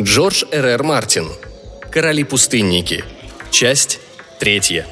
Джордж 0.00 0.44
Р.Р. 0.52 0.84
Мартин. 0.84 1.28
Короли-пустынники. 1.90 3.04
Часть 3.50 3.98
третья. 4.38 4.86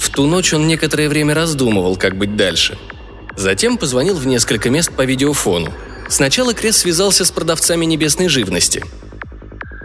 В 0.00 0.10
ту 0.10 0.26
ночь 0.26 0.52
он 0.52 0.66
некоторое 0.66 1.08
время 1.08 1.32
раздумывал, 1.32 1.94
как 1.96 2.16
быть 2.16 2.34
дальше. 2.34 2.76
Затем 3.36 3.78
позвонил 3.78 4.16
в 4.16 4.26
несколько 4.26 4.68
мест 4.68 4.90
по 4.90 5.02
видеофону. 5.02 5.72
Сначала 6.08 6.52
Крес 6.52 6.78
связался 6.78 7.24
с 7.24 7.30
продавцами 7.30 7.84
небесной 7.84 8.26
живности. 8.26 8.84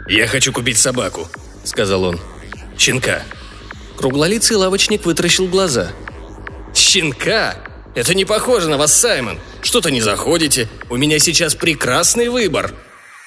«Я 0.09 0.25
хочу 0.25 0.51
купить 0.51 0.79
собаку»,— 0.79 1.27
сказал 1.63 2.03
он. 2.03 2.19
«Щенка». 2.79 3.21
Круглолицый 3.95 4.57
лавочник 4.57 5.05
вытаращил 5.05 5.47
глаза. 5.47 5.91
«Щенка? 6.73 7.66
Это 7.97 8.13
не 8.13 8.25
похоже 8.25 8.69
на 8.69 8.77
вас, 8.77 8.95
Саймон. 8.95 9.39
Что-то 9.63 9.89
не 9.89 10.01
заходите. 10.01 10.69
У 10.87 10.97
меня 10.97 11.17
сейчас 11.17 11.55
прекрасный 11.55 12.29
выбор». 12.29 12.71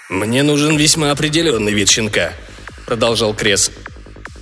«Мне 0.09 0.45
нужен 0.45 0.77
весьма 0.77 1.11
определенный 1.11 1.73
вид 1.73 1.91
щенка»,— 1.91 2.35
продолжал 2.87 3.35
Крес. 3.35 3.73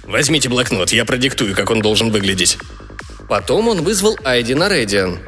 «Возьмите 0.05 0.51
блокнот, 0.51 0.93
я 0.93 1.07
продиктую, 1.07 1.55
как 1.55 1.71
он 1.71 1.81
должен 1.81 2.11
выглядеть». 2.11 2.59
Потом 3.27 3.69
он 3.69 3.81
вызвал 3.81 4.19
Айди 4.23 4.53
на 4.53 4.69
Редиан. 4.69 5.19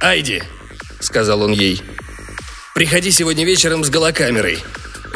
«Айди»,— 0.00 0.44
сказал 1.00 1.42
он 1.42 1.50
ей,— 1.50 1.82
«приходи 2.74 3.10
сегодня 3.10 3.44
вечером 3.44 3.82
с 3.82 3.90
голокамерой. 3.90 4.60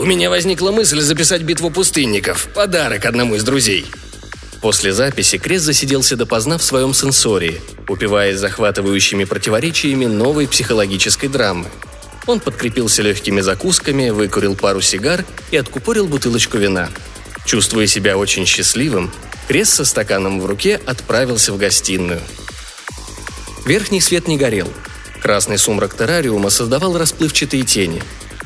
У 0.00 0.04
меня 0.06 0.28
возникла 0.28 0.72
мысль 0.72 0.98
записать 0.98 1.42
битву 1.42 1.70
пустынников, 1.70 2.48
подарок 2.52 3.04
одному 3.04 3.36
из 3.36 3.44
друзей». 3.44 3.86
После 4.60 4.92
записи 4.92 5.38
Крес 5.38 5.62
засиделся 5.62 6.16
допоздна 6.16 6.58
в 6.58 6.64
своем 6.64 6.92
сенсории, 6.92 7.60
упиваясь 7.88 8.38
захватывающими 8.38 9.22
противоречиями 9.24 10.06
новой 10.06 10.48
психологической 10.48 11.28
драмы. 11.28 11.66
Он 12.26 12.40
подкрепился 12.40 13.02
легкими 13.02 13.40
закусками, 13.40 14.10
выкурил 14.10 14.56
пару 14.56 14.80
сигар 14.80 15.24
и 15.52 15.56
откупорил 15.56 16.08
бутылочку 16.08 16.58
вина. 16.58 16.90
Чувствуя 17.46 17.86
себя 17.86 18.18
очень 18.18 18.46
счастливым, 18.46 19.12
Крес 19.46 19.70
со 19.70 19.84
стаканом 19.84 20.40
в 20.40 20.46
руке 20.46 20.78
отправился 20.84 21.52
в 21.52 21.56
гостиную. 21.56 22.20
Верхний 23.64 24.00
свет 24.00 24.26
не 24.28 24.36
горел. 24.36 24.70
Красный 25.22 25.56
сумрак 25.56 25.96
террариума 25.96 26.50
создавал 26.50 26.98
расплывчатые 26.98 27.62
тени. 27.62 28.02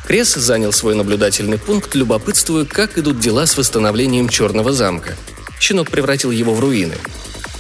Крес 0.06 0.34
занял 0.34 0.72
свой 0.72 0.94
наблюдательный 0.94 1.58
пункт, 1.58 1.94
любопытствуя, 1.94 2.64
как 2.64 2.98
идут 2.98 3.18
дела 3.18 3.46
с 3.46 3.56
восстановлением 3.56 4.28
Черного 4.28 4.72
замка– 4.72 5.16
щенок 5.62 5.90
превратил 5.90 6.32
его 6.32 6.54
в 6.54 6.60
руины. 6.60 6.96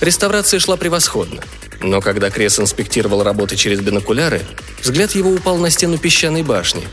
Реставрация 0.00 0.58
шла 0.58 0.76
превосходно. 0.76 1.40
Но 1.80 2.00
когда 2.00 2.30
Крес 2.30 2.58
инспектировал 2.58 3.22
работы 3.22 3.56
через 3.56 3.80
бинокуляры, 3.80 4.42
взгляд 4.82 5.12
его 5.12 5.30
упал 5.30 5.56
на 5.58 5.70
стену 5.70 5.98
песчаной 5.98 6.42
башни. 6.42 6.86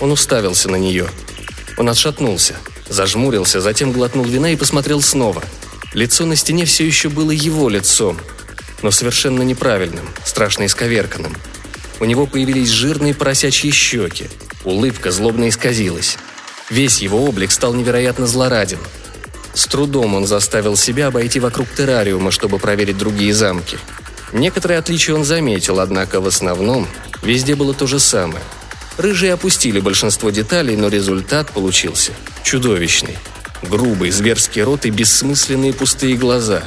Он 0.00 0.10
уставился 0.10 0.68
на 0.68 0.76
нее. 0.76 1.08
Он 1.76 1.88
отшатнулся, 1.88 2.56
зажмурился, 2.88 3.60
затем 3.60 3.92
глотнул 3.92 4.24
вина 4.24 4.52
и 4.52 4.56
посмотрел 4.56 5.00
снова. 5.00 5.42
Лицо 5.94 6.26
на 6.26 6.34
стене 6.34 6.64
все 6.64 6.84
еще 6.84 7.08
было 7.08 7.30
его 7.30 7.68
лицом, 7.68 8.18
но 8.82 8.90
совершенно 8.90 9.42
неправильным, 9.42 10.08
страшно 10.24 10.66
исковерканным. 10.66 11.36
У 12.00 12.04
него 12.04 12.26
появились 12.26 12.70
жирные 12.70 13.14
поросячьи 13.14 13.70
щеки, 13.70 14.28
улыбка 14.64 15.10
злобно 15.12 15.48
исказилась. 15.48 16.18
Весь 16.70 16.98
его 16.98 17.24
облик 17.24 17.52
стал 17.52 17.72
невероятно 17.74 18.26
злораден– 18.26 18.78
с 19.58 19.66
трудом 19.66 20.14
он 20.14 20.24
заставил 20.24 20.76
себя 20.76 21.08
обойти 21.08 21.40
вокруг 21.40 21.68
террариума, 21.68 22.30
чтобы 22.30 22.60
проверить 22.60 22.96
другие 22.96 23.34
замки. 23.34 23.76
Некоторые 24.32 24.78
отличия 24.78 25.16
он 25.16 25.24
заметил, 25.24 25.80
однако 25.80 26.20
в 26.20 26.28
основном 26.28 26.86
везде 27.24 27.56
было 27.56 27.74
то 27.74 27.88
же 27.88 27.98
самое. 27.98 28.44
Рыжие 28.98 29.32
опустили 29.32 29.80
большинство 29.80 30.30
деталей, 30.30 30.76
но 30.76 30.86
результат 30.86 31.50
получился 31.50 32.12
чудовищный. 32.44 33.18
Грубый, 33.62 34.12
зверский 34.12 34.62
рот 34.62 34.86
и 34.86 34.90
бессмысленные 34.90 35.72
пустые 35.72 36.16
глаза. 36.16 36.62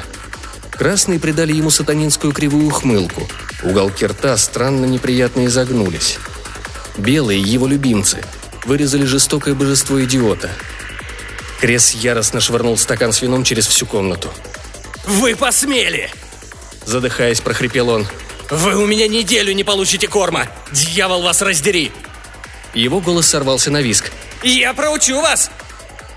Красные 0.72 1.18
придали 1.18 1.53
ему 1.53 1.69
сатанинскую 1.69 2.34
кривую 2.34 2.68
ухмылку. 2.68 3.25
Уголки 3.63 4.06
рта 4.06 4.35
странно 4.35 4.84
неприятно 4.84 5.46
изогнулись. 5.46 6.18
Белые, 6.97 7.40
его 7.40 7.68
любимцы, 7.68 8.22
вырезали 8.66 9.06
жестокое 9.06 9.56
божество 9.56 10.03
идиота– 10.03 10.50
Крес 11.61 11.91
яростно 11.91 12.41
швырнул 12.41 12.75
стакан 12.75 13.13
с 13.13 13.22
вином 13.22 13.44
через 13.44 13.67
всю 13.67 13.85
комнату. 13.85 14.29
«Вы 15.05 15.35
посмели!» 15.35 16.09
Задыхаясь, 16.85 17.39
прохрипел 17.39 17.89
он. 17.89 18.07
«Вы 18.49 18.75
у 18.75 18.88
меня 18.88 19.07
неделю 19.07 19.53
не 19.53 19.63
получите 19.63 20.07
корма! 20.07 20.47
Дьявол 20.72 21.22
вас 21.22 21.44
раздери!» 21.44 21.91
Его 22.73 22.99
голос 22.99 23.27
сорвался 23.27 23.69
на 23.69 23.79
виск. 23.83 24.11
«Я 24.41 24.73
проучу 24.73 25.22
вас!» 25.22 25.51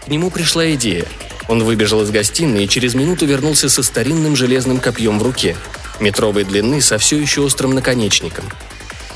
К 0.06 0.08
нему 0.08 0.30
пришла 0.30 0.72
идея. 0.72 1.04
Он 1.46 1.62
выбежал 1.62 2.02
из 2.02 2.10
гостиной 2.10 2.64
и 2.64 2.68
через 2.68 2.94
минуту 2.94 3.26
вернулся 3.26 3.68
со 3.68 3.82
старинным 3.82 4.36
железным 4.36 4.80
копьем 4.80 5.18
в 5.18 5.22
руке, 5.22 5.58
метровой 6.00 6.44
длины 6.44 6.80
со 6.80 6.96
все 6.96 7.18
еще 7.18 7.42
острым 7.42 7.74
наконечником– 7.74 8.50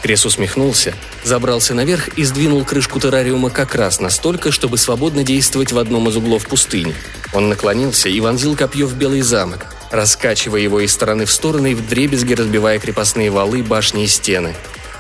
Крес 0.03 0.25
усмехнулся, 0.25 0.95
забрался 1.25 1.75
наверх 1.75 2.09
и 2.17 2.25
сдвинул 2.25 2.65
крышку 2.65 3.01
террариума 3.01 3.51
как 3.51 3.75
раз 3.75 4.01
настолько, 4.01 4.53
чтобы 4.53 4.79
свободно 4.79 5.25
действовать 5.25 5.73
в 5.73 5.79
одном 5.79 6.09
из 6.09 6.17
углов 6.17 6.47
пустыни. 6.47 6.95
Он 7.33 7.49
наклонился 7.49 8.09
и 8.09 8.21
вонзил 8.21 8.57
копье 8.57 8.87
в 8.87 8.95
Белый 8.95 9.23
замок, 9.23 9.67
раскачивая 9.91 10.61
его 10.61 10.81
из 10.81 10.93
стороны 10.93 11.25
в 11.25 11.33
сторону 11.33 11.67
и 11.67 11.75
вдребезги 11.75 12.35
разбивая 12.35 12.79
крепостные 12.79 13.31
валы, 13.31 13.63
башни 13.63 14.05
и 14.05 14.07
стены. 14.07 14.55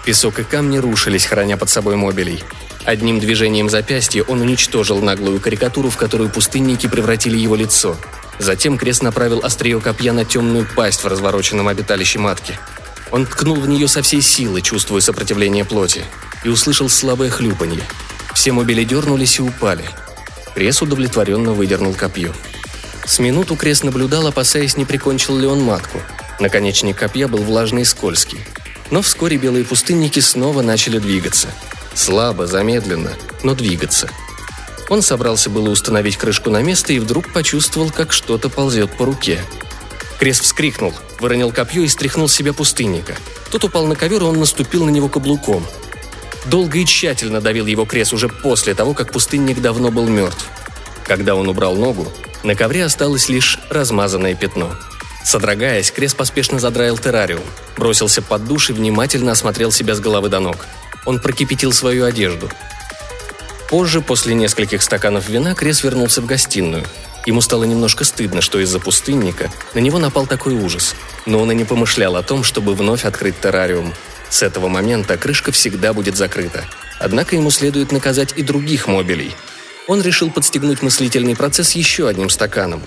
Песок 0.04 0.40
и 0.40 0.44
камни 0.44 0.78
рушились, 0.78 1.26
храня 1.26 1.56
под 1.56 1.70
собой 1.70 1.94
мобилей. 1.96 2.42
Одним 2.84 3.20
движением 3.20 3.68
запястья 3.68 4.24
он 4.24 4.40
уничтожил 4.40 5.00
наглую 5.00 5.40
карикатуру, 5.40 5.90
в 5.90 5.96
которую 5.96 6.30
пустынники 6.30 6.88
превратили 6.88 7.36
его 7.36 7.54
лицо. 7.54 7.96
Затем 8.38 8.78
Крест 8.78 9.02
направил 9.02 9.40
острие 9.44 9.80
копья 9.80 10.12
на 10.12 10.24
темную 10.24 10.66
пасть 10.74 11.04
в 11.04 11.06
развороченном 11.06 11.68
обиталище 11.68 12.18
матки– 12.18 12.58
он 13.10 13.26
ткнул 13.26 13.56
в 13.56 13.68
нее 13.68 13.88
со 13.88 14.02
всей 14.02 14.20
силы, 14.20 14.60
чувствуя 14.60 15.00
сопротивление 15.00 15.64
плоти, 15.64 16.04
и 16.44 16.48
услышал 16.48 16.88
слабое 16.88 17.30
хлюпанье. 17.30 17.82
Все 18.34 18.52
мобили 18.52 18.84
дернулись 18.84 19.38
и 19.38 19.42
упали. 19.42 19.84
Крес 20.54 20.82
удовлетворенно 20.82 21.52
выдернул 21.52 21.94
копье. 21.94 22.32
С 23.06 23.18
минуту 23.18 23.56
Крес 23.56 23.82
наблюдал, 23.82 24.26
опасаясь, 24.26 24.76
не 24.76 24.84
прикончил 24.84 25.38
ли 25.38 25.46
он 25.46 25.62
матку. 25.62 26.00
Наконечник 26.40 26.96
копья 26.96 27.26
был 27.26 27.42
влажный 27.42 27.82
и 27.82 27.84
скользкий. 27.86 28.40
Но 28.90 29.02
вскоре 29.02 29.36
белые 29.36 29.64
пустынники 29.64 30.20
снова 30.20 30.62
начали 30.62 30.98
двигаться. 30.98 31.48
Слабо, 31.94 32.46
замедленно, 32.46 33.12
но 33.42 33.54
двигаться. 33.54 34.10
Он 34.88 35.02
собрался 35.02 35.50
было 35.50 35.70
установить 35.70 36.16
крышку 36.16 36.50
на 36.50 36.62
место 36.62 36.92
и 36.92 36.98
вдруг 36.98 37.32
почувствовал, 37.32 37.90
как 37.90 38.12
что-то 38.12 38.48
ползет 38.48 38.96
по 38.96 39.04
руке– 39.04 39.40
Крест 40.18 40.42
вскрикнул, 40.42 40.92
выронил 41.20 41.52
копье 41.52 41.82
и 41.82 41.88
стряхнул 41.88 42.28
с 42.28 42.34
себя 42.34 42.52
пустынника. 42.52 43.16
Тот 43.52 43.64
упал 43.64 43.86
на 43.86 43.94
ковер, 43.94 44.22
и 44.22 44.24
он 44.24 44.38
наступил 44.38 44.84
на 44.84 44.90
него 44.90 45.08
каблуком. 45.08 45.64
Долго 46.46 46.78
и 46.78 46.84
тщательно 46.84 47.40
давил 47.40 47.66
его 47.66 47.84
Крес 47.84 48.12
уже 48.12 48.28
после 48.28 48.74
того, 48.74 48.94
как 48.94 49.12
пустынник 49.12 49.60
давно 49.60 49.90
был 49.90 50.08
мертв. 50.08 50.48
Когда 51.04 51.36
он 51.36 51.48
убрал 51.48 51.76
ногу, 51.76 52.10
на 52.42 52.54
ковре 52.56 52.84
осталось 52.84 53.28
лишь 53.28 53.60
размазанное 53.70 54.34
пятно. 54.34 54.74
Содрогаясь, 55.24 55.90
Крес 55.90 56.14
поспешно 56.14 56.58
задраил 56.58 56.98
террариум, 56.98 57.42
бросился 57.76 58.20
под 58.20 58.44
душ 58.44 58.70
и 58.70 58.72
внимательно 58.72 59.32
осмотрел 59.32 59.70
себя 59.70 59.94
с 59.94 60.00
головы 60.00 60.28
до 60.28 60.40
ног. 60.40 60.66
Он 61.06 61.20
прокипятил 61.20 61.72
свою 61.72 62.04
одежду. 62.04 62.50
Позже, 63.68 64.00
после 64.00 64.34
нескольких 64.34 64.82
стаканов 64.82 65.28
вина, 65.28 65.54
Крес 65.54 65.84
вернулся 65.84 66.22
в 66.22 66.26
гостиную– 66.26 66.84
Ему 67.26 67.40
стало 67.40 67.64
немножко 67.64 68.04
стыдно, 68.04 68.40
что 68.40 68.58
из-за 68.60 68.80
пустынника 68.80 69.50
на 69.74 69.80
него 69.80 69.98
напал 69.98 70.26
такой 70.26 70.54
ужас. 70.54 70.94
Но 71.26 71.40
он 71.40 71.52
и 71.52 71.54
не 71.54 71.64
помышлял 71.64 72.16
о 72.16 72.22
том, 72.22 72.42
чтобы 72.42 72.74
вновь 72.74 73.04
открыть 73.04 73.40
террариум. 73.40 73.92
С 74.30 74.42
этого 74.42 74.68
момента 74.68 75.16
крышка 75.16 75.52
всегда 75.52 75.92
будет 75.92 76.16
закрыта. 76.16 76.64
Однако 77.00 77.36
ему 77.36 77.50
следует 77.50 77.92
наказать 77.92 78.34
и 78.36 78.42
других 78.42 78.88
мобилей. 78.88 79.34
Он 79.86 80.02
решил 80.02 80.30
подстегнуть 80.30 80.82
мыслительный 80.82 81.36
процесс 81.36 81.72
еще 81.72 82.08
одним 82.08 82.28
стаканом. 82.28 82.82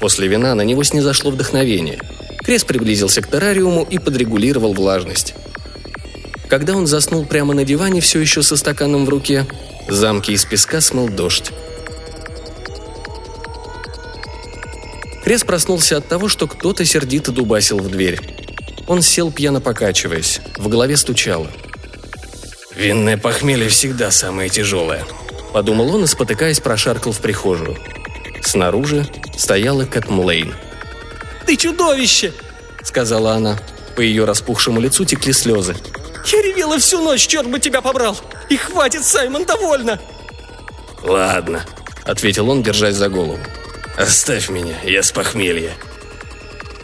После 0.00 0.28
вина 0.28 0.54
на 0.54 0.62
него 0.62 0.82
снизошло 0.84 1.30
вдохновение. 1.30 2.00
Крес 2.42 2.64
приблизился 2.64 3.20
к 3.20 3.30
террариуму 3.30 3.86
и 3.88 3.98
подрегулировал 3.98 4.72
влажность. 4.72 5.34
Когда 6.48 6.74
он 6.74 6.86
заснул 6.86 7.26
прямо 7.26 7.52
на 7.52 7.64
диване, 7.64 8.00
все 8.00 8.20
еще 8.20 8.42
со 8.42 8.56
стаканом 8.56 9.04
в 9.04 9.08
руке, 9.10 9.46
замки 9.88 10.32
из 10.32 10.46
песка 10.46 10.80
смыл 10.80 11.08
дождь. 11.08 11.50
Крес 15.28 15.44
проснулся 15.44 15.98
от 15.98 16.08
того, 16.08 16.30
что 16.30 16.46
кто-то 16.46 16.86
сердито 16.86 17.32
дубасил 17.32 17.76
в 17.80 17.90
дверь. 17.90 18.18
Он 18.86 19.02
сел, 19.02 19.30
пьяно 19.30 19.60
покачиваясь. 19.60 20.40
В 20.56 20.68
голове 20.68 20.96
стучало. 20.96 21.48
«Винное 22.74 23.18
похмелье 23.18 23.68
всегда 23.68 24.10
самое 24.10 24.48
тяжелое»,— 24.48 25.04
подумал 25.52 25.94
он 25.94 26.04
и, 26.04 26.06
спотыкаясь, 26.06 26.60
прошаркал 26.60 27.12
в 27.12 27.20
прихожую. 27.20 27.76
Снаружи 28.40 29.06
стояла 29.36 29.84
Кэт 29.84 30.08
Млейн. 30.08 30.54
«Ты 31.44 31.56
чудовище!»— 31.56 32.32
сказала 32.82 33.32
она. 33.32 33.58
По 33.96 34.00
ее 34.00 34.24
распухшему 34.24 34.80
лицу 34.80 35.04
текли 35.04 35.34
слезы. 35.34 35.76
«Я 36.24 36.40
ревела 36.40 36.78
всю 36.78 37.02
ночь, 37.02 37.26
черт 37.26 37.50
бы 37.50 37.60
тебя 37.60 37.82
побрал! 37.82 38.16
И 38.48 38.56
хватит, 38.56 39.04
Саймон, 39.04 39.44
довольно!» 39.44 40.00
«Ладно»,— 41.02 41.66
ответил 42.06 42.48
он, 42.48 42.62
держась 42.62 42.94
за 42.94 43.10
голову. 43.10 43.38
«Оставь 43.98 44.48
меня, 44.48 44.76
я 44.84 45.02
с 45.02 45.10
похмелья». 45.10 45.72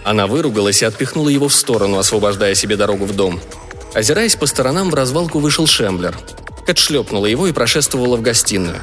Она 0.03 0.27
выругалась 0.27 0.83
и 0.83 0.85
отпихнула 0.85 1.29
его 1.29 1.47
в 1.49 1.55
сторону, 1.55 1.99
освобождая 1.99 2.57
себе 2.57 2.77
дорогу 2.77 3.05
в 3.05 3.15
дом. 3.15 3.41
Озираясь 3.95 4.35
по 4.35 4.47
сторонам, 4.47 4.91
в 4.91 4.95
развалку 4.95 5.39
вышел 5.39 5.69
Шемблер. 5.69 6.19
Кэт 6.67 6.77
шлепнула 6.77 7.27
его 7.27 7.47
и 7.47 7.53
прошествовала 7.53 8.17
в 8.17 8.23
гостиную. 8.23 8.81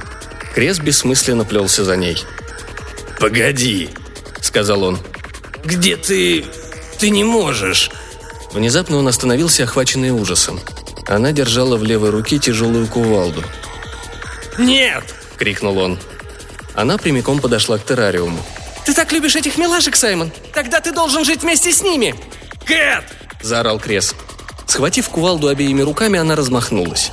Крес 0.55 0.79
бессмысленно 0.79 1.43
плелся 1.43 1.83
за 1.83 1.97
ней. 1.97 2.23
«Погоди»,— 3.19 3.89
сказал 4.41 4.83
он. 4.83 4.99
«Где 5.65 5.97
ты... 5.97 6.45
ты 6.99 7.09
не 7.09 7.25
можешь?» 7.25 7.91
Внезапно 8.53 8.97
он 8.97 9.09
остановился, 9.09 9.63
охваченный 9.63 10.11
ужасом. 10.11 10.61
Она 11.05 11.33
держала 11.33 11.75
в 11.75 11.83
левой 11.83 12.11
руке 12.11 12.39
тяжелую 12.39 12.87
кувалду. 12.87 13.43
«Нет!»— 14.57 15.03
крикнул 15.37 15.77
он. 15.77 15.99
Она 16.75 16.97
прямиком 16.97 17.39
подошла 17.39 17.77
к 17.77 17.85
террариуму. 17.85 18.39
«Ты 18.85 18.93
так 18.93 19.11
любишь 19.11 19.35
этих 19.35 19.57
милашек, 19.57 19.95
Саймон! 19.95 20.31
Тогда 20.53 20.79
ты 20.79 20.91
должен 20.91 21.23
жить 21.23 21.43
вместе 21.43 21.71
с 21.71 21.81
ними!» 21.83 22.15
«Кэт!»– 22.65 23.03
заорал 23.41 23.79
Крес. 23.79 24.15
Схватив 24.67 25.09
кувалду 25.09 25.49
обеими 25.49 25.81
руками, 25.81 26.17
она 26.17 26.35
размахнулась. 26.35 27.11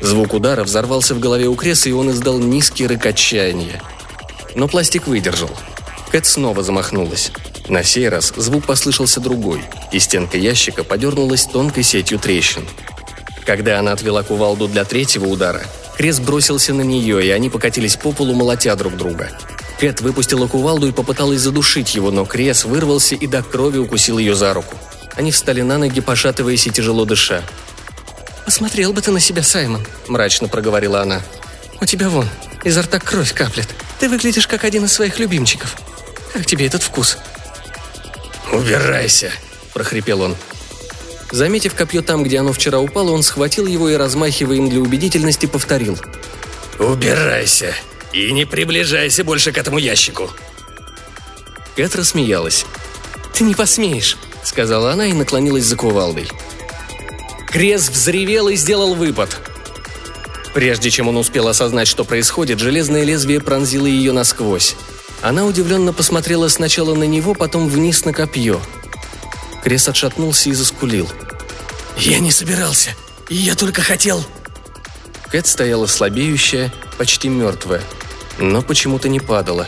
Звук 0.00 0.34
удара 0.34 0.64
взорвался 0.64 1.14
в 1.14 1.20
голове 1.20 1.46
у 1.46 1.54
Креса, 1.54 1.88
и 1.88 1.92
он 1.92 2.10
издал 2.10 2.38
низкий 2.38 2.86
рык 2.86 3.06
отчаяния. 3.06 3.80
Но 4.54 4.68
пластик 4.68 5.06
выдержал. 5.06 5.50
Кэт 6.10 6.26
снова 6.26 6.62
замахнулась. 6.62 7.32
На 7.68 7.82
сей 7.84 8.08
раз 8.08 8.32
звук 8.36 8.66
послышался 8.66 9.20
другой, 9.20 9.62
и 9.92 9.98
стенка 9.98 10.36
ящика 10.36 10.84
подернулась 10.84 11.46
тонкой 11.46 11.84
сетью 11.84 12.18
трещин. 12.18 12.66
Когда 13.46 13.78
она 13.78 13.92
отвела 13.92 14.22
кувалду 14.22 14.68
для 14.68 14.84
третьего 14.84 15.26
удара, 15.26 15.62
Крес 15.96 16.20
бросился 16.20 16.74
на 16.74 16.82
нее, 16.82 17.24
и 17.24 17.30
они 17.30 17.50
покатились 17.50 17.96
по 17.96 18.12
полу, 18.12 18.34
молотя 18.34 18.74
друг 18.76 18.96
друга. 18.96 19.30
Кэт 19.78 20.00
выпустила 20.00 20.46
кувалду 20.46 20.88
и 20.88 20.92
попыталась 20.92 21.40
задушить 21.40 21.94
его, 21.94 22.10
но 22.10 22.24
Крес 22.24 22.64
вырвался 22.64 23.14
и 23.14 23.26
до 23.26 23.42
крови 23.42 23.78
укусил 23.78 24.18
ее 24.18 24.34
за 24.34 24.54
руку. 24.54 24.76
Они 25.16 25.30
встали 25.30 25.60
на 25.62 25.78
ноги, 25.78 26.00
пошатываясь 26.00 26.66
и 26.66 26.70
тяжело 26.70 27.04
дыша. 27.04 27.42
«Посмотрел 28.44 28.92
бы 28.92 29.02
ты 29.02 29.10
на 29.10 29.20
себя, 29.20 29.42
Саймон»,– 29.42 29.86
мрачно 30.08 30.48
проговорила 30.48 31.02
она. 31.02 31.20
«У 31.80 31.84
тебя 31.84 32.08
вон, 32.08 32.28
изо 32.64 32.82
рта 32.82 32.98
кровь 32.98 33.32
каплет. 33.32 33.68
Ты 34.00 34.08
выглядишь 34.08 34.46
как 34.46 34.64
один 34.64 34.84
из 34.86 34.92
своих 34.92 35.18
любимчиков. 35.18 35.76
Как 36.32 36.46
тебе 36.46 36.66
этот 36.66 36.82
вкус?» 36.82 37.18
«Убирайся!»– 38.52 39.30
прохрипел 39.74 40.22
он. 40.22 40.36
Заметив 41.32 41.74
копье 41.74 42.02
там, 42.02 42.22
где 42.22 42.38
оно 42.38 42.52
вчера 42.52 42.78
упало, 42.78 43.12
он 43.12 43.22
схватил 43.22 43.66
его 43.66 43.88
и, 43.88 43.96
размахивая 43.96 44.56
им 44.56 44.68
для 44.68 44.80
убедительности, 44.80 45.46
повторил. 45.46 45.98
«Убирайся! 46.78 47.74
И 48.12 48.30
не 48.32 48.44
приближайся 48.44 49.24
больше 49.24 49.50
к 49.50 49.58
этому 49.58 49.78
ящику!» 49.78 50.30
Кэт 51.74 51.96
рассмеялась. 51.96 52.66
«Ты 53.32 53.44
не 53.44 53.54
посмеешь!»– 53.54 54.18
сказала 54.44 54.92
она 54.92 55.06
и 55.06 55.14
наклонилась 55.14 55.64
за 55.64 55.74
кувалдой. 55.74 56.28
Крес 57.48 57.88
взревел 57.88 58.48
и 58.48 58.56
сделал 58.56 58.94
выпад. 58.94 59.40
Прежде 60.52 60.90
чем 60.90 61.08
он 61.08 61.16
успел 61.16 61.48
осознать, 61.48 61.88
что 61.88 62.04
происходит, 62.04 62.58
железное 62.58 63.04
лезвие 63.04 63.40
пронзило 63.40 63.86
ее 63.86 64.12
насквозь. 64.12 64.76
Она 65.22 65.46
удивленно 65.46 65.94
посмотрела 65.94 66.48
сначала 66.48 66.94
на 66.94 67.04
него, 67.04 67.32
потом 67.32 67.68
вниз 67.68 68.04
на 68.04 68.12
копье. 68.12 68.60
Крес 69.62 69.88
отшатнулся 69.88 70.50
и 70.50 70.52
заскулил. 70.52 71.08
«Я 71.96 72.18
не 72.18 72.30
собирался. 72.30 72.90
Я 73.28 73.54
только 73.54 73.82
хотел...» 73.82 74.24
Кэт 75.30 75.46
стояла 75.46 75.86
слабеющая, 75.86 76.72
почти 76.98 77.28
мертвая, 77.28 77.80
но 78.38 78.60
почему-то 78.60 79.08
не 79.08 79.20
падала. 79.20 79.66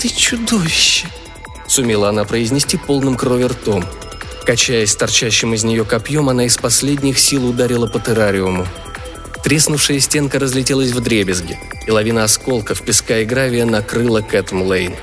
«Ты 0.00 0.08
чудовище!»– 0.08 1.06
сумела 1.68 2.08
она 2.08 2.24
произнести 2.24 2.76
полным 2.76 3.16
крови 3.16 3.44
ртом. 3.44 3.84
Качаясь 4.44 4.96
торчащим 4.96 5.54
из 5.54 5.62
нее 5.62 5.84
копьем, 5.84 6.28
она 6.28 6.46
из 6.46 6.56
последних 6.56 7.20
сил 7.20 7.46
ударила 7.46 7.86
по 7.86 8.00
террариуму. 8.00 8.66
Треснувшая 9.44 10.00
стенка 10.00 10.40
разлетелась 10.40 10.90
в 10.90 11.00
дребезги, 11.00 11.58
и 11.86 11.90
лавина 11.90 12.24
осколков, 12.24 12.82
песка 12.82 13.18
и 13.18 13.24
гравия 13.24 13.64
накрыла 13.64 14.20
Кэт 14.20 14.50
Лейн. 14.50 14.94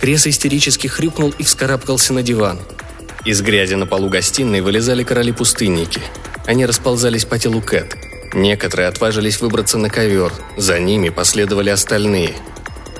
Крес 0.00 0.26
истерически 0.26 0.86
хрюкнул 0.86 1.34
и 1.38 1.42
вскарабкался 1.42 2.14
на 2.14 2.22
диван. 2.22 2.58
Из 3.24 3.42
грязи 3.42 3.74
на 3.74 3.86
полу 3.86 4.08
гостиной 4.08 4.62
вылезали 4.62 5.02
короли-пустынники. 5.02 6.00
Они 6.46 6.64
расползались 6.64 7.26
по 7.26 7.38
телу 7.38 7.60
Кэт. 7.60 7.94
Некоторые 8.32 8.88
отважились 8.88 9.42
выбраться 9.42 9.76
на 9.76 9.90
ковер, 9.90 10.32
за 10.56 10.78
ними 10.80 11.10
последовали 11.10 11.68
остальные. 11.68 12.34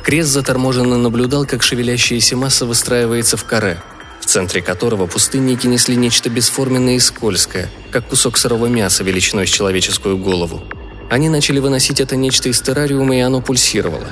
Крес 0.02 0.26
заторможенно 0.26 0.99
наблюдал, 0.99 1.46
как 1.46 1.62
шевелящаяся 1.62 2.37
масса 2.37 2.67
выстраивается 2.67 3.38
в 3.38 3.44
каре, 3.44 3.81
в 4.20 4.26
центре 4.26 4.61
которого 4.61 5.06
пустынники 5.06 5.67
несли 5.67 5.96
нечто 5.96 6.28
бесформенное 6.28 6.96
и 6.96 7.00
скользкое, 7.00 7.70
как 7.90 8.08
кусок 8.08 8.37
сырого 8.37 8.66
мяса 8.66 9.05
величиной 9.05 9.46
с 9.46 9.50
человеческую 9.50 10.19
голову. 10.19 10.62
Они 11.08 11.31
начали 11.31 11.61
выносить 11.61 11.99
это 11.99 12.16
нечто 12.16 12.50
из 12.50 12.61
террариума, 12.61 13.16
и 13.16 13.20
оно 13.20 13.40
пульсировало. 13.40 14.08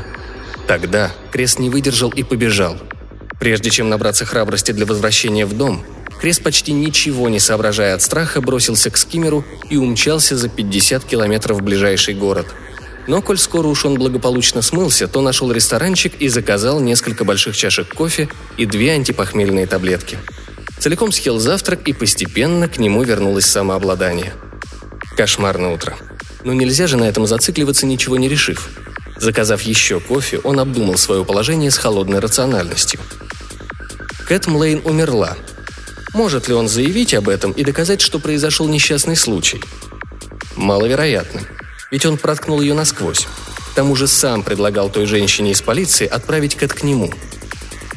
Тогда 0.66 1.12
Крест 1.32 1.58
не 1.58 1.69
выдержал 1.69 2.11
и 2.11 2.22
побежал. 2.22 2.78
Прежде 3.38 3.70
чем 3.70 3.88
набраться 3.88 4.25
храбрости 4.25 4.72
для 4.72 4.87
возвращения 4.87 5.46
в 5.46 5.56
дом, 5.56 5.84
Крест, 6.20 6.43
почти 6.43 6.73
ничего 6.73 7.29
не 7.29 7.38
соображая 7.38 7.94
от 7.94 8.03
страха, 8.03 8.41
бросился 8.41 8.91
к 8.91 8.97
скиммеру 8.97 9.44
и 9.70 9.76
умчался 9.76 10.37
за 10.37 10.49
50 10.49 11.05
километров 11.05 11.59
в 11.59 11.62
ближайший 11.62 12.15
город. 12.15 12.47
Но 13.06 13.23
коль 13.23 13.38
скоро 13.38 13.69
уж 13.69 13.85
он 13.85 13.94
благополучно 13.94 14.61
смылся, 14.61 15.06
то 15.06 15.23
нашел 15.23 15.50
ресторанчик 15.53 16.15
и 16.20 16.29
заказал 16.29 16.81
несколько 16.81 17.25
больших 17.25 17.56
чашек 17.56 17.94
кофе 17.94 18.29
и 18.56 18.67
две 18.67 18.93
антипохмельные 18.93 19.67
таблетки. 19.67 20.19
Целиком 20.79 21.11
съел 21.11 21.38
завтрак, 21.38 21.88
и 21.88 21.93
постепенно 21.93 22.69
к 22.69 22.79
нему 22.79 23.03
вернулось 23.03 23.47
самообладание. 23.47 24.33
Кошмарное 25.16 25.71
утро. 25.71 25.97
Но 26.45 26.52
нельзя 26.52 26.87
же 26.87 26.97
на 26.97 27.04
этом 27.04 27.26
зацикливаться, 27.26 27.87
ничего 27.87 28.16
не 28.16 28.28
решив. 28.28 28.69
Заказав 29.16 29.62
еще 29.62 30.00
кофе, 30.00 30.38
он 30.38 30.61
обдумал 30.61 30.97
свое 30.97 31.25
положение 31.25 31.71
с 31.71 31.78
холодной 31.78 32.21
рациональностью. 32.21 33.00
Кэт 34.26 34.47
Млейн 34.47 34.83
умерла. 34.85 35.37
Может 36.18 36.48
ли 36.48 36.54
он 36.54 36.66
заявить 36.66 37.14
об 37.14 37.28
этом 37.28 37.52
и 37.52 37.62
доказать, 37.62 38.00
что 38.00 38.18
произошел 38.18 38.66
несчастный 38.66 39.14
случай? 39.14 39.62
Маловероятно. 40.56 41.42
Ведь 41.92 42.06
он 42.06 42.16
проткнул 42.16 42.60
ее 42.60 42.75
насквозь. 42.75 43.28
К 43.70 43.75
тому 43.76 43.94
же 43.94 44.08
сам 44.08 44.42
предлагал 44.42 44.90
той 44.90 45.06
женщине 45.06 45.52
из 45.52 45.62
полиции 45.62 46.08
отправить 46.08 46.56
Кэт 46.56 46.72
к 46.72 46.82
нему. 46.82 47.12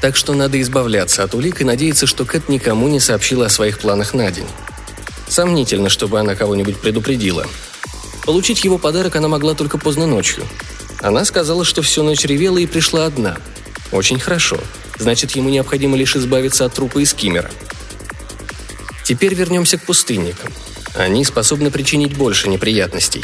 Так 0.02 0.16
что 0.16 0.36
надо 0.36 0.62
избавляться 0.62 1.24
от 1.24 1.34
улик 1.34 1.62
и 1.62 1.64
надеяться, 1.64 2.06
что 2.06 2.24
Кэт 2.24 2.48
никому 2.48 2.90
не 2.90 3.00
сообщила 3.00 3.48
о 3.48 3.50
своих 3.50 3.80
планах 3.80 4.14
на 4.14 4.30
день. 4.30 4.48
Сомнительно, 5.28 5.90
чтобы 5.90 6.20
она 6.20 6.36
кого-нибудь 6.36 6.78
предупредила. 6.78 7.48
Получить 8.24 8.64
его 8.64 8.78
подарок 8.78 9.16
она 9.16 9.30
могла 9.30 9.56
только 9.56 9.80
поздно 9.80 10.06
ночью. 10.06 10.44
Она 11.02 11.26
сказала, 11.26 11.66
что 11.66 11.82
всю 11.82 12.04
ночь 12.04 12.24
ревела 12.26 12.60
и 12.60 12.68
пришла 12.68 13.08
одна. 13.08 13.38
Очень 13.92 14.20
хорошо. 14.20 14.60
Значит, 15.00 15.32
ему 15.32 15.50
необходимо 15.50 15.98
лишь 15.98 16.16
избавиться 16.16 16.66
от 16.66 16.76
трупа 16.76 17.00
из 17.00 17.16
Кимера. 17.16 17.50
Теперь 19.04 19.34
вернемся 19.34 19.78
к 19.78 19.84
пустынникам. 19.84 20.54
Они 20.96 21.24
способны 21.26 21.72
причинить 21.72 22.16
больше 22.16 22.50
неприятностей. 22.50 23.24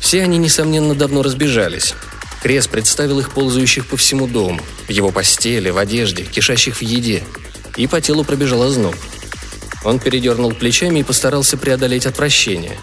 Все 0.00 0.22
они, 0.22 0.38
несомненно, 0.38 0.94
давно 0.94 1.22
разбежались. 1.22 1.94
Крес 2.42 2.66
представил 2.66 3.20
их 3.20 3.30
ползающих 3.30 3.86
по 3.86 3.96
всему 3.96 4.26
дому, 4.26 4.60
в 4.86 4.90
его 4.90 5.10
постели, 5.10 5.70
в 5.70 5.78
одежде, 5.78 6.24
кишащих 6.24 6.76
в 6.76 6.82
еде. 6.82 7.22
И 7.76 7.86
по 7.86 8.00
телу 8.00 8.22
пробежал 8.22 8.62
озноб. 8.62 8.94
Он 9.82 9.98
передернул 9.98 10.52
плечами 10.52 11.00
и 11.00 11.04
постарался 11.04 11.56
преодолеть 11.56 12.06
отвращение. 12.06 12.78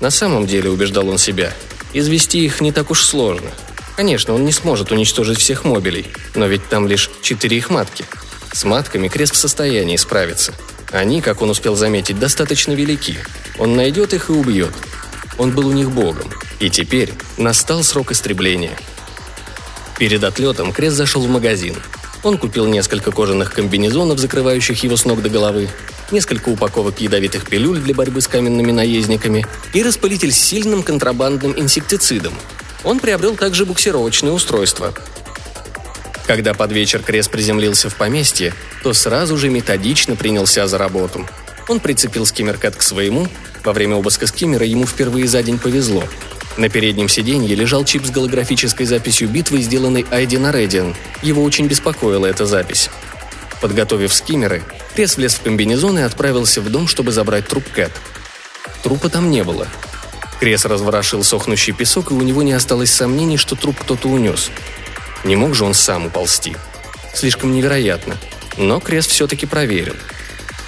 На 0.00 0.10
самом 0.10 0.46
деле, 0.46 0.70
убеждал 0.70 1.08
он 1.08 1.18
себя, 1.18 1.52
извести 1.92 2.44
их 2.44 2.60
не 2.60 2.72
так 2.72 2.90
уж 2.90 3.02
сложно. 3.02 3.50
Конечно, 3.96 4.34
он 4.34 4.44
не 4.44 4.52
сможет 4.52 4.92
уничтожить 4.92 5.38
всех 5.38 5.64
мобилей, 5.64 6.06
но 6.34 6.46
ведь 6.46 6.68
там 6.68 6.86
лишь 6.86 7.10
четыре 7.22 7.58
их 7.58 7.70
матки. 7.70 8.04
С 8.52 8.64
матками 8.64 9.08
Крест 9.08 9.34
в 9.34 9.38
состоянии 9.38 9.96
справиться. 9.96 10.54
Они, 10.92 11.20
как 11.20 11.40
он 11.42 11.50
успел 11.50 11.76
заметить, 11.76 12.18
достаточно 12.18 12.72
велики. 12.72 13.18
Он 13.58 13.76
найдет 13.76 14.12
их 14.12 14.28
и 14.28 14.32
убьет. 14.32 14.72
Он 15.38 15.52
был 15.52 15.68
у 15.68 15.72
них 15.72 15.90
богом. 15.90 16.30
И 16.58 16.68
теперь 16.68 17.12
настал 17.36 17.82
срок 17.84 18.12
истребления. 18.12 18.76
Перед 19.98 20.24
отлетом 20.24 20.72
Крест 20.72 20.96
зашел 20.96 21.22
в 21.22 21.28
магазин. 21.28 21.76
Он 22.22 22.36
купил 22.38 22.66
несколько 22.66 23.12
кожаных 23.12 23.52
комбинезонов, 23.52 24.18
закрывающих 24.18 24.82
его 24.82 24.96
с 24.96 25.04
ног 25.04 25.22
до 25.22 25.30
головы, 25.30 25.68
несколько 26.10 26.50
упаковок 26.50 27.00
ядовитых 27.00 27.48
пилюль 27.48 27.78
для 27.78 27.94
борьбы 27.94 28.20
с 28.20 28.28
каменными 28.28 28.72
наездниками 28.72 29.46
и 29.72 29.82
распылитель 29.82 30.32
с 30.32 30.38
сильным 30.38 30.82
контрабандным 30.82 31.58
инсектицидом. 31.58 32.34
Он 32.84 32.98
приобрел 32.98 33.36
также 33.36 33.64
буксировочное 33.64 34.32
устройство. 34.32 34.92
Когда 36.30 36.54
под 36.54 36.70
вечер 36.70 37.02
Крес 37.02 37.26
приземлился 37.26 37.90
в 37.90 37.96
поместье, 37.96 38.54
то 38.84 38.92
сразу 38.92 39.36
же 39.36 39.48
методично 39.48 40.14
принялся 40.14 40.68
за 40.68 40.78
работу. 40.78 41.26
Он 41.66 41.80
прицепил 41.80 42.24
скиммеркат 42.24 42.76
к 42.76 42.82
своему. 42.82 43.26
Во 43.64 43.72
время 43.72 43.96
обыска 43.96 44.28
скиммера 44.28 44.64
ему 44.64 44.86
впервые 44.86 45.26
за 45.26 45.42
день 45.42 45.58
повезло. 45.58 46.04
На 46.56 46.68
переднем 46.68 47.08
сиденье 47.08 47.56
лежал 47.56 47.84
чип 47.84 48.06
с 48.06 48.10
голографической 48.10 48.86
записью 48.86 49.28
битвы, 49.28 49.60
сделанной 49.60 50.06
Айден 50.08 50.46
Аредиан. 50.46 50.94
Его 51.20 51.42
очень 51.42 51.66
беспокоила 51.66 52.26
эта 52.26 52.46
запись. 52.46 52.90
Подготовив 53.60 54.14
скиммеры, 54.14 54.62
Крес 54.94 55.16
влез 55.16 55.34
в 55.34 55.40
комбинезон 55.42 55.98
и 55.98 56.02
отправился 56.02 56.60
в 56.60 56.70
дом, 56.70 56.86
чтобы 56.86 57.10
забрать 57.10 57.48
труп 57.48 57.64
Кэт. 57.74 57.90
Трупа 58.84 59.08
там 59.08 59.32
не 59.32 59.42
было. 59.42 59.66
Крес 60.38 60.64
разворошил 60.64 61.24
сохнущий 61.24 61.72
песок, 61.72 62.12
и 62.12 62.14
у 62.14 62.22
него 62.22 62.44
не 62.44 62.52
осталось 62.52 62.92
сомнений, 62.92 63.36
что 63.36 63.56
труп 63.56 63.78
кто-то 63.80 64.06
унес. 64.06 64.52
Не 65.24 65.36
мог 65.36 65.54
же 65.54 65.64
он 65.64 65.74
сам 65.74 66.06
уползти. 66.06 66.56
Слишком 67.14 67.52
невероятно. 67.52 68.16
Но 68.56 68.80
Крес 68.80 69.06
все-таки 69.06 69.46
проверил. 69.46 69.94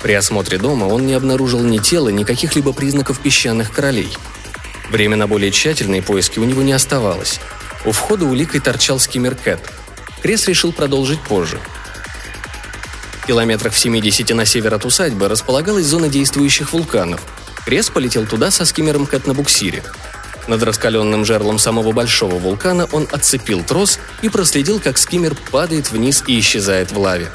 При 0.03 0.13
осмотре 0.15 0.59
дома 0.59 0.85
он 0.85 1.07
не 1.07 1.15
обнаружил 1.15 1.61
ни 1.61 1.79
тела, 1.79 2.09
ни 2.09 2.25
каких-либо 2.25 2.73
признаков 2.73 3.21
песчаных 3.21 3.73
королей. 3.73 4.13
Время 4.91 5.17
на 5.17 5.27
более 5.27 5.51
тщательные 5.51 6.03
поиски 6.03 6.39
у 6.39 6.45
него 6.45 6.63
не 6.63 6.73
оставалось. 6.73 7.41
У 7.85 7.93
входа 7.93 8.25
уликой 8.25 8.61
торчал 8.61 8.99
скиммер 8.99 9.35
Кэт. 9.37 9.61
Крес 10.23 10.47
решил 10.49 10.73
продолжить 10.73 11.21
позже. 11.21 11.59
В 13.23 13.27
километрах 13.27 13.73
в 13.73 13.79
70 13.79 14.31
на 14.35 14.45
север 14.45 14.75
от 14.75 14.85
усадьбы 14.85 15.29
располагалась 15.29 15.87
зона 15.87 16.09
действующих 16.09 16.73
вулканов. 16.73 17.21
Крес 17.65 17.89
полетел 17.89 18.27
туда 18.27 18.51
со 18.51 18.65
скиммером 18.65 19.07
Кэт 19.07 19.27
на 19.27 19.35
буксире. 19.35 19.83
Над 20.49 20.63
раскаленным 20.63 21.25
жерлом 21.25 21.59
самого 21.59 21.93
большого 21.93 22.37
вулкана 22.37 22.89
он 22.93 23.07
отцепил 23.11 23.63
трос 23.63 23.99
и 24.23 24.29
проследил, 24.29 24.81
как 24.81 24.99
скиммер 24.99 25.37
падает 25.51 25.91
вниз 25.91 26.25
и 26.27 26.39
исчезает 26.39 26.91
в 26.91 26.99
лаве. 26.99 27.31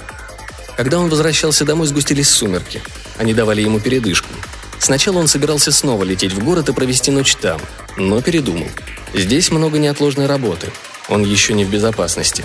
Когда 0.76 1.00
он 1.00 1.10
возвращался 1.10 1.66
домой, 1.66 1.88
сгустились 1.88 2.30
сумерки. 2.30 2.82
Они 3.18 3.34
давали 3.34 3.62
ему 3.62 3.80
передышку. 3.80 4.30
Сначала 4.80 5.18
он 5.18 5.28
собирался 5.28 5.72
снова 5.72 6.04
лететь 6.04 6.34
в 6.34 6.44
город 6.44 6.70
и 6.70 6.74
провести 6.74 7.10
ночь 7.10 7.36
там, 7.36 7.60
но 7.96 8.22
передумал. 8.22 8.68
Здесь 9.14 9.50
много 9.50 9.80
неотложной 9.80 10.28
работы. 10.28 10.70
Он 11.10 11.24
еще 11.24 11.54
не 11.54 11.66
в 11.66 11.70
безопасности. 11.70 12.44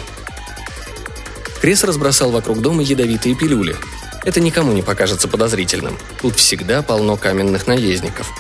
Крес 1.60 1.84
разбросал 1.84 2.30
вокруг 2.30 2.60
дома 2.60 2.82
ядовитые 2.82 3.34
пилюли. 3.34 3.76
Это 4.24 4.40
никому 4.40 4.72
не 4.72 4.82
покажется 4.82 5.28
подозрительным. 5.28 5.98
Тут 6.20 6.36
всегда 6.36 6.82
полно 6.82 7.16
каменных 7.16 7.66
наездников. 7.66 8.30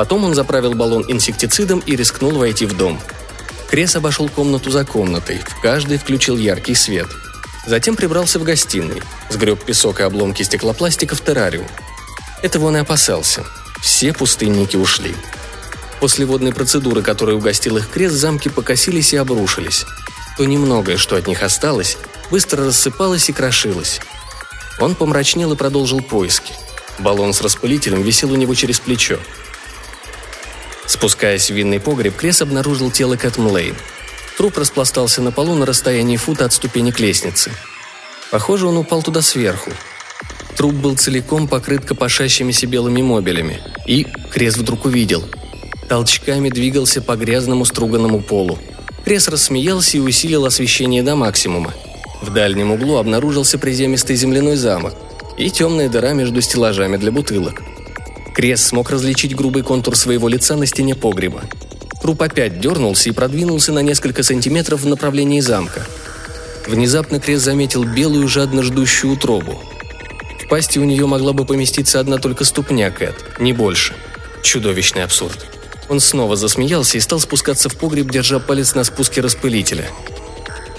Потом 0.00 0.24
он 0.24 0.34
заправил 0.34 0.72
баллон 0.72 1.04
инсектицидом 1.08 1.80
и 1.80 1.94
рискнул 1.94 2.30
войти 2.30 2.64
в 2.64 2.74
дом. 2.74 2.98
Крес 3.68 3.96
обошел 3.96 4.30
комнату 4.30 4.70
за 4.70 4.86
комнатой, 4.86 5.40
в 5.40 5.60
каждой 5.60 5.98
включил 5.98 6.38
яркий 6.38 6.74
свет. 6.74 7.06
Затем 7.66 7.96
прибрался 7.96 8.38
в 8.38 8.42
гостиной, 8.42 9.02
сгреб 9.28 9.62
песок 9.62 10.00
и 10.00 10.02
обломки 10.02 10.42
стеклопластика 10.42 11.14
в 11.14 11.20
террариум. 11.20 11.66
Этого 12.40 12.68
он 12.68 12.78
и 12.78 12.80
опасался. 12.80 13.44
Все 13.82 14.14
пустынники 14.14 14.74
ушли. 14.74 15.14
После 16.00 16.24
водной 16.24 16.54
процедуры, 16.54 17.02
которой 17.02 17.36
угостил 17.36 17.76
их 17.76 17.90
крест, 17.90 18.14
замки 18.14 18.48
покосились 18.48 19.12
и 19.12 19.18
обрушились. 19.18 19.84
То 20.38 20.46
немногое, 20.46 20.96
что 20.96 21.16
от 21.16 21.26
них 21.26 21.42
осталось, 21.42 21.98
быстро 22.30 22.64
рассыпалось 22.64 23.28
и 23.28 23.34
крошилось. 23.34 24.00
Он 24.78 24.94
помрачнел 24.94 25.52
и 25.52 25.56
продолжил 25.56 26.00
поиски. 26.00 26.54
Баллон 26.98 27.34
с 27.34 27.42
распылителем 27.42 28.00
висел 28.00 28.32
у 28.32 28.36
него 28.36 28.54
через 28.54 28.80
плечо. 28.80 29.18
Спускаясь 30.90 31.52
в 31.52 31.54
винный 31.54 31.78
погреб, 31.78 32.16
Крес 32.16 32.42
обнаружил 32.42 32.90
тело 32.90 33.14
Кэт 33.14 33.38
Млейн. 33.38 33.76
Труп 34.36 34.58
распластался 34.58 35.22
на 35.22 35.30
полу 35.30 35.54
на 35.54 35.64
расстоянии 35.64 36.16
фута 36.16 36.46
от 36.46 36.52
ступенек 36.52 36.98
лестницы. 36.98 37.52
Похоже, 38.32 38.66
он 38.66 38.76
упал 38.76 39.00
туда 39.00 39.22
сверху. 39.22 39.70
Труп 40.56 40.74
был 40.74 40.96
целиком 40.96 41.46
покрыт 41.46 41.84
копошащимися 41.84 42.66
белыми 42.66 43.02
мобилями. 43.02 43.60
И 43.86 44.04
Крес 44.32 44.56
вдруг 44.56 44.84
увидел. 44.84 45.22
Толчками 45.88 46.48
двигался 46.50 47.00
по 47.00 47.14
грязному 47.14 47.64
струганному 47.64 48.20
полу. 48.20 48.58
Крес 49.04 49.28
рассмеялся 49.28 49.96
и 49.96 50.00
усилил 50.00 50.44
освещение 50.44 51.04
до 51.04 51.14
максимума. 51.14 51.72
В 52.20 52.32
дальнем 52.32 52.72
углу 52.72 52.96
обнаружился 52.96 53.58
приземистый 53.58 54.16
земляной 54.16 54.56
замок 54.56 54.94
и 55.38 55.50
темная 55.52 55.88
дыра 55.88 56.14
между 56.14 56.40
стеллажами 56.40 56.96
для 56.96 57.12
бутылок. 57.12 57.62
Крес 58.40 58.64
смог 58.64 58.88
различить 58.88 59.36
грубый 59.36 59.62
контур 59.62 59.94
своего 59.94 60.26
лица 60.26 60.56
на 60.56 60.64
стене 60.64 60.94
погреба. 60.94 61.42
Труп 62.00 62.22
опять 62.22 62.58
дернулся 62.58 63.10
и 63.10 63.12
продвинулся 63.12 63.70
на 63.70 63.80
несколько 63.80 64.22
сантиметров 64.22 64.80
в 64.80 64.86
направлении 64.86 65.40
замка. 65.40 65.86
Внезапно 66.66 67.20
Крес 67.20 67.42
заметил 67.42 67.84
белую 67.84 68.26
жадно 68.28 68.62
ждущую 68.62 69.12
утробу. 69.12 69.62
В 70.42 70.48
пасти 70.48 70.78
у 70.78 70.84
нее 70.84 71.04
могла 71.04 71.34
бы 71.34 71.44
поместиться 71.44 72.00
одна 72.00 72.16
только 72.16 72.46
ступня 72.46 72.90
Кэт, 72.90 73.14
не 73.40 73.52
больше. 73.52 73.92
Чудовищный 74.42 75.04
абсурд. 75.04 75.44
Он 75.90 76.00
снова 76.00 76.34
засмеялся 76.34 76.96
и 76.96 77.00
стал 77.02 77.20
спускаться 77.20 77.68
в 77.68 77.76
погреб, 77.76 78.10
держа 78.10 78.38
палец 78.38 78.74
на 78.74 78.84
спуске 78.84 79.20
распылителя. 79.20 79.84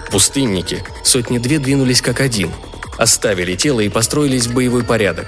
Пустынники, 0.10 0.84
сотни-две 1.04 1.60
двинулись 1.60 2.02
как 2.02 2.22
один, 2.22 2.50
оставили 2.98 3.56
тело 3.56 3.82
и 3.82 3.90
построились 3.90 4.48
в 4.48 4.54
боевой 4.56 4.84
порядок. 4.84 5.28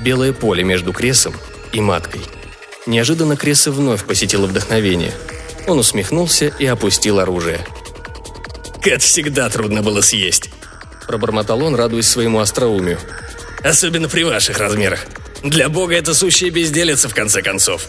Белое 0.00 0.32
поле 0.32 0.64
между 0.64 0.92
Кресом 0.92 1.34
и 1.72 1.80
маткой. 1.80 2.22
Неожиданно 2.86 3.36
Кресса 3.36 3.70
вновь 3.70 4.04
посетило 4.04 4.46
вдохновение. 4.46 5.12
Он 5.66 5.78
усмехнулся 5.78 6.52
и 6.58 6.64
опустил 6.64 7.18
оружие. 7.18 7.60
«Кэт 8.80 9.02
всегда 9.02 9.48
трудно 9.50 9.82
было 9.82 10.00
съесть»,– 10.00 10.50
пробормотал 11.06 11.62
он, 11.62 11.74
радуясь 11.74 12.08
своему 12.08 12.40
остроумию. 12.40 12.98
«Особенно 13.62 14.08
при 14.08 14.22
ваших 14.22 14.58
размерах. 14.58 15.04
Для 15.42 15.68
бога 15.68 15.94
это 15.94 16.14
сущая 16.14 16.50
безделица, 16.50 17.08
в 17.08 17.14
конце 17.14 17.42
концов». 17.42 17.88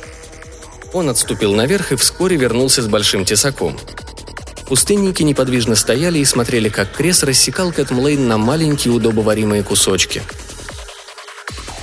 Он 0.92 1.10
отступил 1.10 1.54
наверх 1.54 1.92
и 1.92 1.96
вскоре 1.96 2.36
вернулся 2.36 2.82
с 2.82 2.88
большим 2.88 3.24
тесаком. 3.24 3.80
Пустынники 4.68 5.24
неподвижно 5.24 5.76
стояли 5.76 6.20
и 6.20 6.26
смотрели, 6.26 6.70
как 6.70 6.92
Крес 6.92 7.24
рассекал 7.24 7.72
Кэт 7.72 7.92
Млейн 7.92 8.28
на 8.28 8.38
маленькие 8.38 8.94
удобоваримые 8.94 9.64
кусочки– 9.64 10.22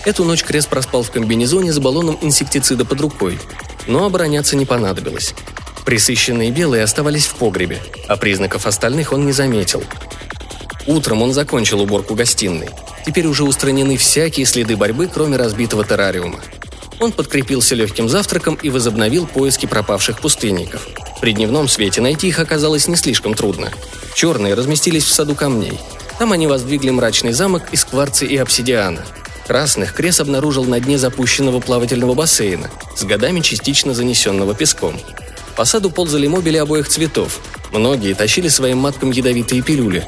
Эту 0.06 0.22
ночь 0.22 0.44
Крес 0.44 0.66
проспал 0.66 1.02
в 1.02 1.10
комбинезоне 1.10 1.72
с 1.72 1.80
баллоном 1.80 2.16
инсектицида 2.20 2.84
под 2.84 3.00
рукой. 3.00 3.40
Но 3.88 4.06
обороняться 4.06 4.54
не 4.54 4.64
понадобилось. 4.64 5.34
Присыщенные 5.84 6.52
белые 6.52 6.84
оставались 6.84 7.26
в 7.26 7.34
погребе, 7.34 7.82
а 8.06 8.16
признаков 8.16 8.68
остальных 8.68 9.12
он 9.12 9.26
не 9.26 9.32
заметил. 9.32 9.82
Утром 10.86 11.22
он 11.22 11.32
закончил 11.32 11.80
уборку 11.80 12.14
гостиной. 12.14 12.68
Теперь 13.04 13.26
уже 13.26 13.42
устранены 13.42 13.96
всякие 13.96 14.46
следы 14.46 14.76
борьбы, 14.76 15.10
кроме 15.12 15.36
разбитого 15.36 15.84
террариума. 15.84 16.38
Он 17.00 17.10
подкрепился 17.10 17.74
легким 17.74 18.08
завтраком 18.08 18.54
и 18.62 18.70
возобновил 18.70 19.26
поиски 19.26 19.66
пропавших 19.66 20.20
пустынников. 20.20 20.86
При 21.20 21.32
дневном 21.32 21.66
свете 21.66 22.00
найти 22.00 22.28
их 22.28 22.38
оказалось 22.38 22.86
не 22.86 22.94
слишком 22.94 23.34
трудно. 23.34 23.72
Черные 24.14 24.54
разместились 24.54 25.04
в 25.04 25.12
саду 25.12 25.34
камней. 25.34 25.80
Там 26.20 26.30
они 26.30 26.46
воздвигли 26.46 26.90
мрачный 26.90 27.32
замок 27.32 27.64
из 27.72 27.84
кварца 27.84 28.24
и 28.24 28.36
обсидиана– 28.36 29.04
Красных 29.46 29.92
Крес 29.92 30.18
обнаружил 30.18 30.64
на 30.64 30.80
дне 30.80 30.98
запущенного 30.98 31.60
плавательного 31.60 32.14
бассейна, 32.14 32.68
с 32.96 33.04
годами 33.04 33.40
частично 33.40 33.94
занесенного 33.94 34.54
песком. 34.54 35.00
По 35.54 35.64
саду 35.64 35.90
ползали 35.90 36.26
мобили 36.26 36.56
обоих 36.56 36.88
цветов. 36.88 37.40
Многие 37.72 38.14
тащили 38.14 38.48
своим 38.48 38.78
маткам 38.78 39.12
ядовитые 39.12 39.62
пилюли. 39.62 40.04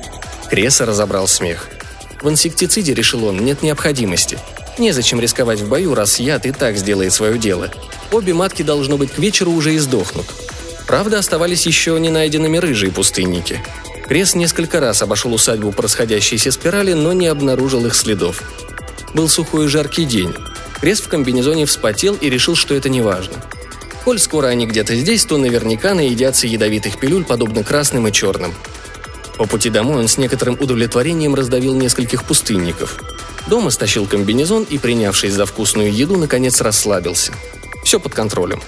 Креса 0.50 0.86
разобрал 0.86 1.28
смех. 1.28 1.68
В 2.20 2.28
инсектициде, 2.28 2.94
решил 2.94 3.24
он, 3.24 3.38
нет 3.38 3.62
необходимости. 3.62 4.38
Незачем 4.76 5.20
рисковать 5.20 5.60
в 5.60 5.68
бою, 5.68 5.94
раз 5.94 6.18
яд 6.18 6.44
и 6.44 6.50
так 6.50 6.76
сделает 6.76 7.12
свое 7.12 7.38
дело. 7.38 7.70
Обе 8.10 8.34
матки, 8.34 8.62
должно 8.62 8.96
быть, 8.96 9.12
к 9.12 9.18
вечеру 9.18 9.52
уже 9.52 9.76
издохнут. 9.76 10.26
Правда, 10.86 11.18
оставались 11.18 11.66
еще 11.66 11.98
не 12.00 12.10
найденными 12.10 12.58
рыжие 12.58 12.90
пустынники. 12.90 13.60
Крес 14.08 14.34
несколько 14.34 14.80
раз 14.80 15.02
обошел 15.02 15.32
усадьбу 15.32 15.70
по 15.70 15.82
расходящейся 15.82 16.50
спирали, 16.50 16.94
но 16.94 17.12
не 17.12 17.26
обнаружил 17.26 17.86
их 17.86 17.94
следов. 17.94 18.42
Был 19.14 19.28
сухой 19.28 19.66
и 19.66 19.68
жаркий 19.68 20.04
день. 20.04 20.34
Крес 20.80 21.00
в 21.00 21.08
комбинезоне 21.08 21.66
вспотел 21.66 22.14
и 22.14 22.28
решил, 22.28 22.54
что 22.54 22.74
это 22.74 22.88
не 22.88 23.00
важно. 23.00 23.34
Коль 24.04 24.18
скоро 24.18 24.46
они 24.46 24.66
где-то 24.66 24.94
здесь, 24.94 25.24
то 25.24 25.38
наверняка 25.38 25.94
наедятся 25.94 26.46
ядовитых 26.46 26.98
пилюль, 26.98 27.24
подобно 27.24 27.64
красным 27.64 28.06
и 28.06 28.12
черным. 28.12 28.54
По 29.36 29.46
пути 29.46 29.70
домой 29.70 30.00
он 30.00 30.08
с 30.08 30.18
некоторым 30.18 30.56
удовлетворением 30.60 31.34
раздавил 31.34 31.74
нескольких 31.74 32.24
пустынников. 32.24 32.98
Дома 33.46 33.70
стащил 33.70 34.06
комбинезон 34.06 34.64
и, 34.64 34.78
принявшись 34.78 35.32
за 35.32 35.46
вкусную 35.46 35.92
еду, 35.92 36.16
наконец 36.16 36.60
расслабился. 36.60 37.32
Все 37.84 37.98
под 37.98 38.14
контролем. 38.14 38.60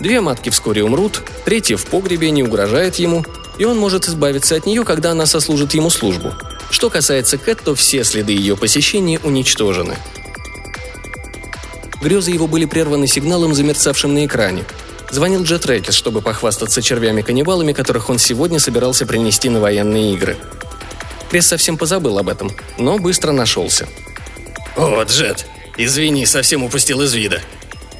Две 0.00 0.20
матки 0.20 0.50
вскоре 0.50 0.82
умрут, 0.84 1.22
третья 1.44 1.76
в 1.76 1.86
погребе 1.86 2.30
не 2.30 2.42
угрожает 2.42 2.96
ему, 2.96 3.24
и 3.56 3.64
он 3.64 3.78
может 3.78 4.08
избавиться 4.08 4.56
от 4.56 4.66
нее, 4.66 4.84
когда 4.84 5.12
она 5.12 5.26
сослужит 5.26 5.74
ему 5.74 5.90
службу– 5.90 6.34
что 6.76 6.90
касается 6.90 7.38
Кэт, 7.38 7.62
то 7.64 7.74
все 7.74 8.04
следы 8.04 8.32
ее 8.32 8.54
посещения 8.54 9.18
уничтожены. 9.20 9.96
Грезы 12.02 12.32
его 12.32 12.46
были 12.46 12.66
прерваны 12.66 13.06
сигналом, 13.06 13.54
замерцавшим 13.54 14.12
на 14.12 14.26
экране. 14.26 14.62
Звонил 15.10 15.42
Джет 15.42 15.64
Рэкет, 15.64 15.94
чтобы 15.94 16.20
похвастаться 16.20 16.82
червями-каннибалами, 16.82 17.72
которых 17.72 18.10
он 18.10 18.18
сегодня 18.18 18.60
собирался 18.60 19.06
принести 19.06 19.48
на 19.48 19.58
военные 19.58 20.12
игры. 20.12 20.36
Крес 21.30 21.46
совсем 21.46 21.78
позабыл 21.78 22.18
об 22.18 22.28
этом, 22.28 22.54
но 22.76 22.98
быстро 22.98 23.32
нашелся. 23.32 23.88
«О, 24.76 25.02
Джет, 25.04 25.46
извини, 25.78 26.26
совсем 26.26 26.62
упустил 26.62 27.00
из 27.00 27.14
вида. 27.14 27.40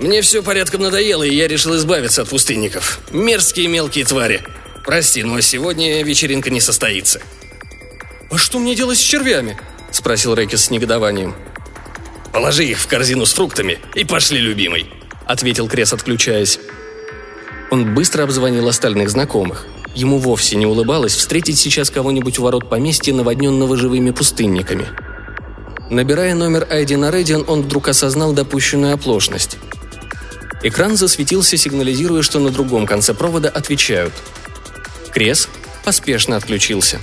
Мне 0.00 0.21
все 0.21 0.42
порядком 0.42 0.83
надоело, 0.83 1.23
и 1.23 1.35
я 1.35 1.49
решил 1.49 1.75
избавиться 1.76 2.21
от 2.21 2.28
пустынников. 2.28 3.00
Мерзкие 3.11 3.68
мелкие 3.68 4.04
твари. 4.04 4.42
Прости, 4.85 5.23
но 5.23 5.40
сегодня 5.40 6.02
вечеринка 6.02 6.50
не 6.50 6.61
состоится». 6.61 7.23
«А 8.37 8.38
что 8.38 8.59
мне 8.59 8.75
делать 8.75 8.99
с 8.99 9.00
червями?»– 9.00 9.57
спросил 9.90 10.35
Рэкис 10.35 10.66
с 10.66 10.71
негодованием. 10.71 11.35
«Положи 12.35 12.66
их 12.66 12.78
в 12.78 12.87
корзину 12.87 13.25
с 13.25 13.33
фруктами 13.33 13.78
и 13.95 14.05
пошли, 14.05 14.38
любимый»,– 14.38 14.90
ответил 15.25 15.66
Крес, 15.69 15.95
отключаясь. 15.95 16.61
Он 17.71 17.95
быстро 17.95 18.25
обзвонил 18.25 18.69
остальных 18.69 19.09
знакомых. 19.09 19.64
Ему 19.95 20.19
вовсе 20.19 20.57
не 20.57 20.66
улыбалось 20.66 21.14
встретить 21.14 21.59
сейчас 21.59 21.88
кого-нибудь 21.88 22.38
у 22.38 22.43
ворот 22.43 22.69
поместья, 22.69 23.14
наводненного 23.14 23.75
живыми 23.75 24.11
пустынниками. 24.11 24.87
Набирая 25.88 26.35
номер 26.35 26.69
Айди 26.71 26.97
на 26.97 27.11
Редиан, 27.11 27.43
он 27.49 27.62
вдруг 27.62 27.88
осознал 27.88 28.35
допущенную 28.35 28.93
оплошность. 28.93 29.57
Экран 30.62 30.99
засветился, 30.99 31.57
сигнализируя, 31.57 32.21
что 32.21 32.38
на 32.38 32.50
другом 32.50 32.85
конце 32.85 33.14
провода 33.14 33.49
отвечают. 33.49 34.12
Крес 35.11 35.49
поспешно 35.87 36.37
отключился. 36.37 37.00